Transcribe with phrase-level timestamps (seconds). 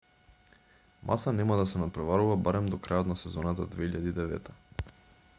[1.09, 4.51] маса нема да се натпреварува барем до крајот на сезоната 2009